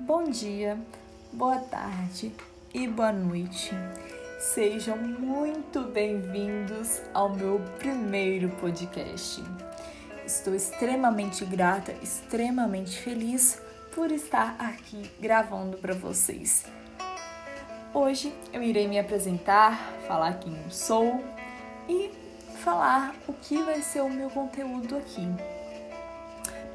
[0.00, 0.78] Bom dia,
[1.32, 2.30] boa tarde
[2.74, 3.70] e boa noite.
[4.38, 9.42] Sejam muito bem-vindos ao meu primeiro podcast.
[10.26, 13.58] Estou extremamente grata, extremamente feliz
[13.94, 16.66] por estar aqui gravando para vocês.
[17.94, 21.24] Hoje eu irei me apresentar, falar quem eu sou
[21.88, 22.10] e
[22.62, 25.26] falar o que vai ser o meu conteúdo aqui.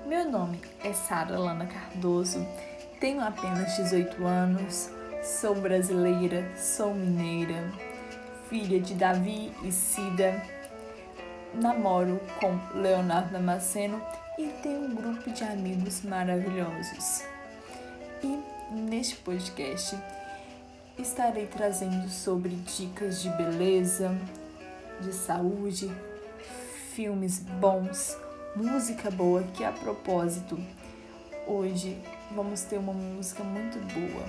[0.07, 2.43] Meu nome é Sara Lana Cardoso
[3.01, 4.91] tenho apenas 18 anos,
[5.23, 7.73] sou brasileira, sou mineira,
[8.47, 10.39] filha de Davi e Cida,
[11.51, 13.99] namoro com Leonardo Damasceno
[14.37, 17.23] e tenho um grupo de amigos maravilhosos.
[18.23, 18.39] E
[18.71, 19.97] neste podcast
[20.95, 24.15] estarei trazendo sobre dicas de beleza,
[24.99, 25.91] de saúde,
[26.93, 28.15] filmes bons,
[28.55, 30.55] música boa que a propósito
[31.47, 31.99] hoje
[32.35, 34.25] vamos ter uma música muito boa,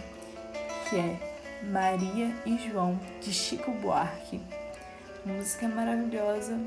[0.89, 1.33] que é
[1.71, 4.41] Maria e João, de Chico Buarque.
[5.25, 6.59] Música maravilhosa.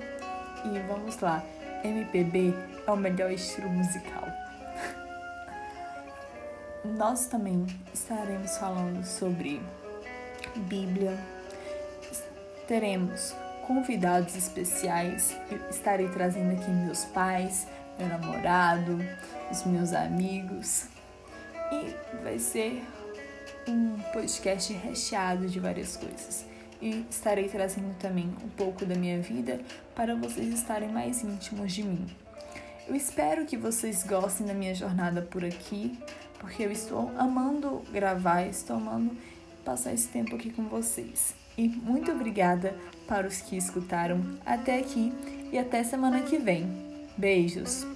[0.66, 1.44] E vamos lá,
[1.84, 2.54] MPB
[2.88, 4.24] é o melhor estilo musical.
[6.84, 9.62] Nós também estaremos falando sobre
[10.56, 11.18] Bíblia,
[12.68, 13.36] teremos
[13.68, 15.36] convidados especiais,
[15.70, 17.68] estarei trazendo aqui meus pais,
[18.00, 18.98] meu namorado,
[19.52, 20.88] os meus amigos
[21.72, 22.84] e vai ser
[23.68, 26.46] um podcast recheado de várias coisas.
[26.82, 29.60] E estarei trazendo também um pouco da minha vida
[29.96, 32.06] para vocês estarem mais íntimos de mim.
[32.88, 35.98] Eu espero que vocês gostem da minha jornada por aqui,
[36.40, 39.16] porque eu estou amando gravar, estou amando
[39.64, 41.34] passar esse tempo aqui com vocês.
[41.58, 42.76] E muito obrigada
[43.08, 45.12] para os que escutaram até aqui
[45.52, 46.68] e até semana que vem.
[47.18, 47.88] Beijos!